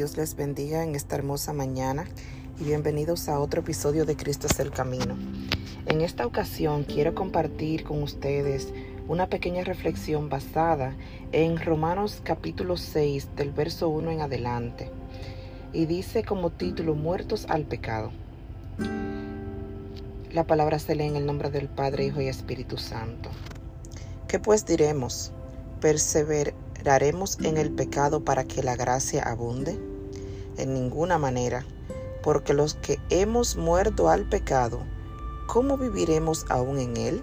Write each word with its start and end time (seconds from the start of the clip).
Dios 0.00 0.16
les 0.16 0.34
bendiga 0.34 0.82
en 0.82 0.94
esta 0.94 1.16
hermosa 1.16 1.52
mañana 1.52 2.06
y 2.58 2.64
bienvenidos 2.64 3.28
a 3.28 3.38
otro 3.38 3.60
episodio 3.60 4.06
de 4.06 4.16
Cristo 4.16 4.46
es 4.46 4.58
el 4.58 4.70
Camino. 4.70 5.14
En 5.84 6.00
esta 6.00 6.24
ocasión 6.24 6.84
quiero 6.84 7.14
compartir 7.14 7.84
con 7.84 8.02
ustedes 8.02 8.72
una 9.08 9.26
pequeña 9.26 9.62
reflexión 9.62 10.30
basada 10.30 10.96
en 11.32 11.58
Romanos 11.58 12.22
capítulo 12.24 12.78
6 12.78 13.36
del 13.36 13.52
verso 13.52 13.90
1 13.90 14.12
en 14.12 14.20
adelante 14.22 14.90
y 15.74 15.84
dice 15.84 16.24
como 16.24 16.48
título 16.48 16.94
Muertos 16.94 17.44
al 17.50 17.64
pecado. 17.66 18.10
La 20.32 20.46
palabra 20.46 20.78
se 20.78 20.94
lee 20.94 21.08
en 21.08 21.16
el 21.16 21.26
nombre 21.26 21.50
del 21.50 21.68
Padre, 21.68 22.06
Hijo 22.06 22.22
y 22.22 22.28
Espíritu 22.28 22.78
Santo. 22.78 23.28
¿Qué 24.28 24.38
pues 24.38 24.64
diremos? 24.64 25.32
¿Perseveraremos 25.82 27.38
en 27.40 27.58
el 27.58 27.70
pecado 27.70 28.24
para 28.24 28.44
que 28.44 28.62
la 28.62 28.76
gracia 28.76 29.24
abunde? 29.24 29.89
En 30.56 30.74
ninguna 30.74 31.18
manera, 31.18 31.64
porque 32.22 32.54
los 32.54 32.74
que 32.74 32.98
hemos 33.10 33.56
muerto 33.56 34.08
al 34.08 34.28
pecado, 34.28 34.80
¿cómo 35.46 35.78
viviremos 35.78 36.44
aún 36.48 36.78
en 36.78 36.96
él? 36.96 37.22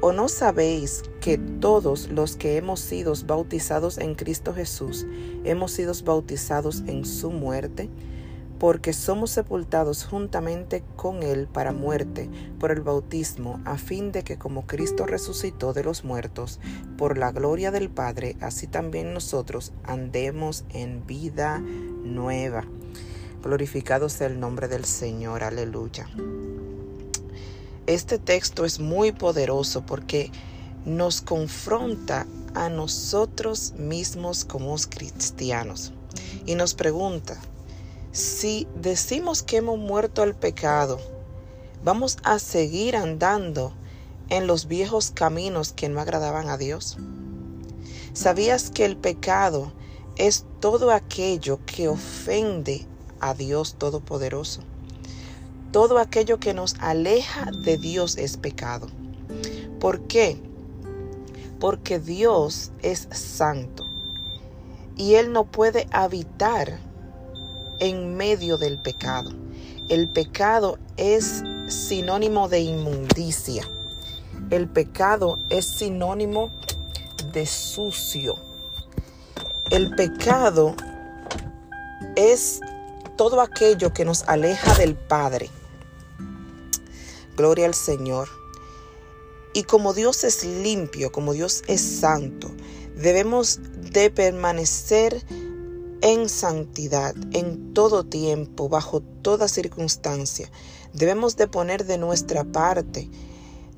¿O 0.00 0.12
no 0.12 0.28
sabéis 0.28 1.02
que 1.20 1.38
todos 1.38 2.08
los 2.08 2.36
que 2.36 2.56
hemos 2.56 2.78
sido 2.78 3.14
bautizados 3.26 3.98
en 3.98 4.14
Cristo 4.14 4.54
Jesús 4.54 5.06
hemos 5.44 5.72
sido 5.72 5.92
bautizados 6.04 6.84
en 6.86 7.04
su 7.04 7.30
muerte? 7.30 7.88
Porque 8.58 8.92
somos 8.92 9.30
sepultados 9.30 10.04
juntamente 10.04 10.82
con 10.96 11.22
Él 11.22 11.46
para 11.46 11.72
muerte 11.72 12.28
por 12.58 12.70
el 12.72 12.80
bautismo, 12.80 13.60
a 13.64 13.78
fin 13.78 14.10
de 14.12 14.24
que 14.24 14.38
como 14.38 14.66
Cristo 14.66 15.06
resucitó 15.06 15.72
de 15.72 15.84
los 15.84 16.04
muertos, 16.04 16.58
por 16.96 17.18
la 17.18 17.30
gloria 17.30 17.70
del 17.70 17.88
Padre, 17.88 18.36
así 18.40 18.66
también 18.66 19.14
nosotros 19.14 19.72
andemos 19.84 20.64
en 20.70 21.06
vida 21.06 21.58
nueva. 21.58 22.64
Glorificado 23.42 24.08
sea 24.08 24.26
el 24.26 24.40
nombre 24.40 24.66
del 24.66 24.84
Señor, 24.84 25.44
aleluya. 25.44 26.08
Este 27.86 28.18
texto 28.18 28.64
es 28.64 28.80
muy 28.80 29.12
poderoso 29.12 29.86
porque 29.86 30.30
nos 30.84 31.22
confronta 31.22 32.26
a 32.54 32.68
nosotros 32.68 33.74
mismos 33.78 34.44
como 34.44 34.74
cristianos 34.76 35.92
y 36.44 36.54
nos 36.54 36.74
pregunta, 36.74 37.40
si 38.12 38.66
decimos 38.74 39.42
que 39.42 39.58
hemos 39.58 39.78
muerto 39.78 40.22
al 40.22 40.34
pecado, 40.34 40.98
vamos 41.84 42.16
a 42.24 42.38
seguir 42.38 42.96
andando 42.96 43.72
en 44.28 44.46
los 44.46 44.66
viejos 44.66 45.10
caminos 45.10 45.72
que 45.72 45.88
no 45.88 46.00
agradaban 46.00 46.48
a 46.48 46.56
Dios. 46.56 46.96
¿Sabías 48.12 48.70
que 48.70 48.84
el 48.84 48.96
pecado 48.96 49.72
es 50.16 50.44
todo 50.60 50.90
aquello 50.90 51.60
que 51.66 51.88
ofende 51.88 52.86
a 53.20 53.34
Dios 53.34 53.76
Todopoderoso? 53.78 54.62
Todo 55.72 55.98
aquello 55.98 56.40
que 56.40 56.54
nos 56.54 56.74
aleja 56.80 57.50
de 57.64 57.76
Dios 57.76 58.16
es 58.16 58.36
pecado. 58.36 58.88
¿Por 59.78 60.00
qué? 60.08 60.40
Porque 61.60 61.98
Dios 61.98 62.72
es 62.82 63.06
santo 63.10 63.84
y 64.96 65.14
Él 65.14 65.32
no 65.32 65.44
puede 65.44 65.86
habitar 65.92 66.80
en 67.80 68.16
medio 68.16 68.58
del 68.58 68.78
pecado. 68.78 69.30
El 69.88 70.08
pecado 70.08 70.78
es 70.96 71.42
sinónimo 71.68 72.48
de 72.48 72.60
inmundicia. 72.60 73.68
El 74.50 74.68
pecado 74.68 75.38
es 75.48 75.66
sinónimo 75.66 76.50
de 77.32 77.46
sucio. 77.46 78.36
El 79.70 79.94
pecado 79.94 80.74
es 82.16 82.60
todo 83.16 83.40
aquello 83.40 83.92
que 83.92 84.04
nos 84.04 84.22
aleja 84.28 84.74
del 84.74 84.94
Padre. 84.94 85.50
Gloria 87.36 87.66
al 87.66 87.74
Señor. 87.74 88.28
Y 89.52 89.64
como 89.64 89.92
Dios 89.92 90.24
es 90.24 90.44
limpio, 90.44 91.10
como 91.10 91.32
Dios 91.32 91.62
es 91.66 91.80
santo, 91.80 92.50
debemos 92.96 93.60
de 93.92 94.10
permanecer 94.10 95.22
en 96.00 96.28
santidad 96.28 97.14
en 97.32 97.74
todo 97.74 98.04
tiempo, 98.04 98.68
bajo 98.68 99.00
toda 99.00 99.48
circunstancia. 99.48 100.50
Debemos 100.92 101.36
de 101.36 101.48
poner 101.48 101.84
de 101.84 101.98
nuestra 101.98 102.44
parte, 102.44 103.08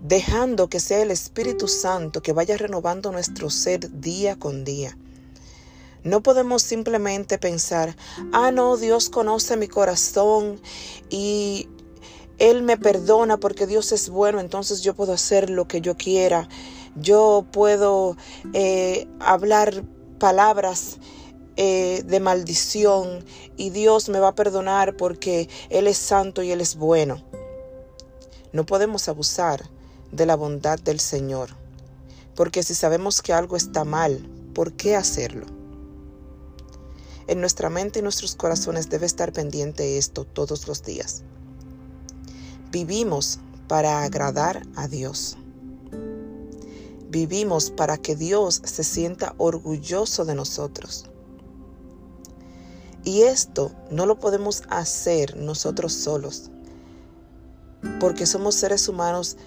dejando 0.00 0.68
que 0.68 0.80
sea 0.80 1.02
el 1.02 1.10
Espíritu 1.10 1.68
Santo 1.68 2.22
que 2.22 2.32
vaya 2.32 2.56
renovando 2.56 3.12
nuestro 3.12 3.50
ser 3.50 4.00
día 4.00 4.38
con 4.38 4.64
día. 4.64 4.96
No 6.04 6.22
podemos 6.22 6.62
simplemente 6.62 7.38
pensar, 7.38 7.96
ah, 8.32 8.50
no, 8.50 8.76
Dios 8.76 9.10
conoce 9.10 9.56
mi 9.56 9.66
corazón 9.66 10.60
y 11.10 11.68
Él 12.38 12.62
me 12.62 12.76
perdona 12.76 13.38
porque 13.38 13.66
Dios 13.66 13.90
es 13.92 14.08
bueno, 14.08 14.38
entonces 14.40 14.82
yo 14.82 14.94
puedo 14.94 15.12
hacer 15.12 15.50
lo 15.50 15.66
que 15.66 15.80
yo 15.80 15.96
quiera. 15.96 16.48
Yo 16.94 17.46
puedo 17.52 18.16
eh, 18.52 19.06
hablar 19.20 19.84
palabras 20.18 20.98
eh, 21.60 22.04
de 22.04 22.20
maldición 22.20 23.24
y 23.56 23.70
Dios 23.70 24.08
me 24.08 24.20
va 24.20 24.28
a 24.28 24.34
perdonar 24.36 24.96
porque 24.96 25.48
Él 25.70 25.88
es 25.88 25.98
santo 25.98 26.44
y 26.44 26.52
Él 26.52 26.60
es 26.60 26.76
bueno. 26.76 27.20
No 28.52 28.64
podemos 28.64 29.08
abusar 29.08 29.68
de 30.12 30.24
la 30.24 30.36
bondad 30.36 30.78
del 30.78 31.00
Señor, 31.00 31.50
porque 32.36 32.62
si 32.62 32.76
sabemos 32.76 33.22
que 33.22 33.32
algo 33.32 33.56
está 33.56 33.84
mal, 33.84 34.24
¿por 34.54 34.74
qué 34.74 34.94
hacerlo? 34.94 35.46
En 37.26 37.40
nuestra 37.40 37.70
mente 37.70 37.98
y 37.98 38.02
nuestros 38.02 38.36
corazones 38.36 38.88
debe 38.88 39.06
estar 39.06 39.32
pendiente 39.32 39.98
esto 39.98 40.24
todos 40.24 40.68
los 40.68 40.84
días. 40.84 41.24
Vivimos 42.70 43.40
para 43.66 44.04
agradar 44.04 44.62
a 44.76 44.86
Dios. 44.86 45.36
Vivimos 47.08 47.72
para 47.72 47.98
que 47.98 48.14
Dios 48.14 48.62
se 48.64 48.84
sienta 48.84 49.34
orgulloso 49.38 50.24
de 50.24 50.36
nosotros. 50.36 51.10
Y 53.08 53.22
esto 53.22 53.72
no 53.90 54.04
lo 54.04 54.18
podemos 54.18 54.64
hacer 54.68 55.34
nosotros 55.34 55.94
solos, 55.94 56.50
porque 58.00 58.26
somos 58.26 58.54
seres 58.54 58.86
humanos 58.86 59.38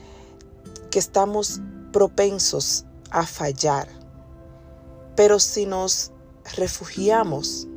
que 0.90 0.98
estamos 0.98 1.62
propensos 1.94 2.86
a 3.12 3.24
fallar. 3.24 3.88
Pero 5.16 5.38
si 5.40 5.68
nos 5.68 6.12
refugiamos 6.58 7.68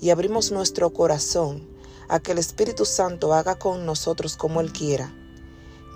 y 0.00 0.08
abrimos 0.08 0.50
nuestro 0.50 0.94
corazón 0.94 1.68
a 2.08 2.20
que 2.20 2.32
el 2.32 2.38
Espíritu 2.38 2.86
Santo 2.86 3.34
haga 3.34 3.58
con 3.58 3.84
nosotros 3.84 4.38
como 4.38 4.62
Él 4.62 4.72
quiera, 4.72 5.14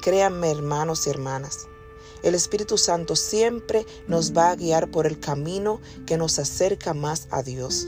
créanme 0.03 0.51
hermanos 0.51 1.07
y 1.07 1.11
hermanas, 1.11 1.57
el 2.23 2.35
Espíritu 2.35 2.77
Santo 2.77 3.17
siempre 3.17 3.87
nos 4.09 4.37
va 4.37 4.51
a 4.51 4.57
guiar 4.57 4.91
por 4.91 5.07
el 5.07 5.21
camino 5.21 5.81
que 6.05 6.19
nos 6.19 6.39
acerca 6.39 6.93
más 6.93 7.29
a 7.31 7.43
Dios. 7.43 7.87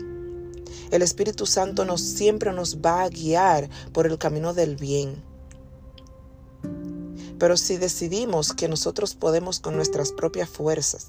El 0.91 1.03
Espíritu 1.03 1.47
Santo 1.47 1.85
nos 1.85 2.01
siempre 2.01 2.53
nos 2.53 2.79
va 2.79 3.03
a 3.03 3.09
guiar 3.09 3.69
por 3.93 4.07
el 4.07 4.19
camino 4.19 4.55
del 4.55 4.77
bien. 4.77 5.23
Pero 7.39 7.57
si 7.57 7.77
decidimos 7.77 8.53
que 8.53 8.69
nosotros 8.69 9.15
podemos 9.15 9.61
con 9.61 9.77
nuestras 9.77 10.13
propias 10.13 10.49
fuerzas 10.49 11.09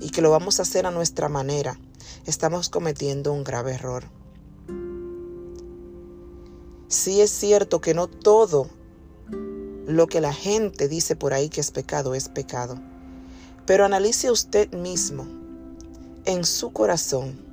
y 0.00 0.10
que 0.10 0.22
lo 0.22 0.30
vamos 0.30 0.58
a 0.58 0.62
hacer 0.62 0.86
a 0.86 0.90
nuestra 0.90 1.28
manera, 1.28 1.78
estamos 2.26 2.68
cometiendo 2.68 3.32
un 3.32 3.44
grave 3.44 3.74
error. 3.74 4.04
Sí 6.88 7.20
es 7.20 7.30
cierto 7.30 7.80
que 7.80 7.94
no 7.94 8.06
todo 8.06 8.68
lo 9.86 10.06
que 10.08 10.20
la 10.20 10.32
gente 10.32 10.88
dice 10.88 11.16
por 11.16 11.32
ahí 11.32 11.48
que 11.48 11.60
es 11.60 11.70
pecado 11.70 12.14
es 12.14 12.28
pecado, 12.28 12.78
pero 13.66 13.84
analice 13.84 14.30
usted 14.30 14.72
mismo 14.72 15.26
en 16.24 16.44
su 16.44 16.72
corazón 16.72 17.45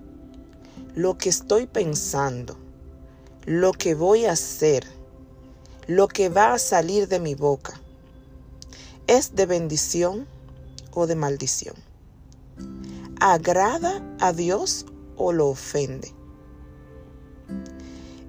lo 0.95 1.17
que 1.17 1.29
estoy 1.29 1.65
pensando, 1.65 2.55
lo 3.45 3.73
que 3.73 3.95
voy 3.95 4.25
a 4.25 4.33
hacer, 4.33 4.85
lo 5.87 6.07
que 6.07 6.29
va 6.29 6.53
a 6.53 6.59
salir 6.59 7.07
de 7.07 7.19
mi 7.19 7.33
boca, 7.33 7.79
¿es 9.07 9.35
de 9.35 9.47
bendición 9.47 10.27
o 10.93 11.07
de 11.07 11.15
maldición? 11.15 11.75
¿Agrada 13.19 14.03
a 14.19 14.33
Dios 14.33 14.85
o 15.17 15.31
lo 15.31 15.47
ofende? 15.47 16.13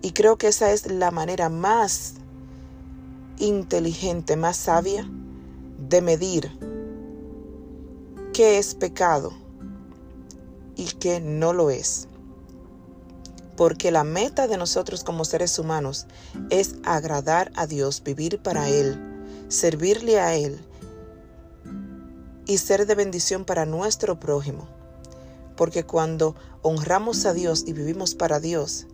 Y 0.00 0.12
creo 0.12 0.36
que 0.36 0.48
esa 0.48 0.72
es 0.72 0.90
la 0.90 1.10
manera 1.10 1.50
más 1.50 2.14
inteligente, 3.38 4.36
más 4.36 4.56
sabia 4.56 5.06
de 5.78 6.00
medir 6.00 6.50
qué 8.32 8.58
es 8.58 8.74
pecado 8.74 9.32
y 10.76 10.86
qué 10.94 11.20
no 11.20 11.52
lo 11.52 11.70
es 11.70 12.08
porque 13.56 13.90
la 13.90 14.04
meta 14.04 14.46
de 14.48 14.56
nosotros 14.56 15.04
como 15.04 15.24
seres 15.24 15.58
humanos 15.58 16.06
es 16.50 16.76
agradar 16.84 17.52
a 17.54 17.66
Dios, 17.66 18.02
vivir 18.02 18.38
para 18.38 18.68
Él, 18.68 18.98
servirle 19.48 20.18
a 20.18 20.34
Él 20.34 20.58
y 22.46 22.58
ser 22.58 22.86
de 22.86 22.94
bendición 22.94 23.44
para 23.44 23.66
nuestro 23.66 24.18
prójimo. 24.18 24.68
porque 25.56 25.84
cuando 25.84 26.34
honramos 26.62 27.26
a 27.26 27.32
Dios 27.32 27.64
y 27.66 27.72
vivimos 27.72 28.14
para 28.14 28.40
Dios, 28.40 28.86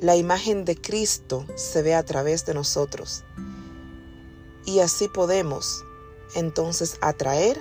la 0.00 0.16
imagen 0.16 0.64
de 0.64 0.76
Cristo 0.76 1.46
se 1.56 1.82
ve 1.82 1.94
a 1.94 2.02
través 2.02 2.46
de 2.46 2.54
nosotros. 2.54 3.24
Y 4.66 4.80
así 4.80 5.08
podemos 5.08 5.82
entonces 6.34 6.96
atraer 7.00 7.60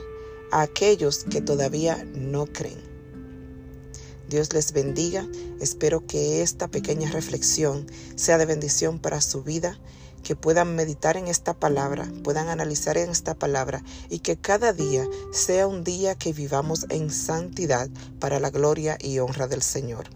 a 0.51 0.61
aquellos 0.61 1.23
que 1.23 1.41
todavía 1.41 2.03
no 2.13 2.45
creen. 2.45 2.88
Dios 4.29 4.53
les 4.53 4.73
bendiga. 4.73 5.27
Espero 5.59 6.05
que 6.05 6.43
esta 6.43 6.67
pequeña 6.67 7.09
reflexión 7.09 7.87
sea 8.15 8.37
de 8.37 8.45
bendición 8.45 8.99
para 8.99 9.21
su 9.21 9.41
vida, 9.41 9.79
que 10.23 10.35
puedan 10.35 10.75
meditar 10.75 11.17
en 11.17 11.27
esta 11.27 11.55
palabra, 11.55 12.07
puedan 12.23 12.47
analizar 12.47 12.97
en 12.97 13.09
esta 13.09 13.33
palabra 13.33 13.83
y 14.07 14.19
que 14.19 14.37
cada 14.37 14.71
día 14.71 15.07
sea 15.31 15.65
un 15.65 15.83
día 15.83 16.13
que 16.13 16.31
vivamos 16.31 16.85
en 16.89 17.09
santidad 17.09 17.89
para 18.19 18.39
la 18.39 18.51
gloria 18.51 18.97
y 19.01 19.17
honra 19.17 19.47
del 19.47 19.63
Señor. 19.63 20.07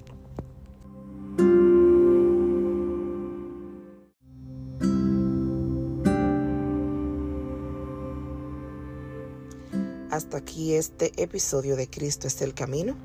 Hasta 10.11 10.37
aquí 10.37 10.75
este 10.75 11.11
episodio 11.19 11.75
de 11.75 11.89
Cristo 11.89 12.27
es 12.27 12.39
el 12.43 12.53
Camino 12.53 12.95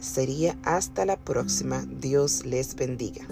sería 0.00 0.56
hasta 0.62 1.04
la 1.04 1.16
próxima. 1.16 1.84
Dios 2.00 2.44
les 2.44 2.74
bendiga. 2.74 3.26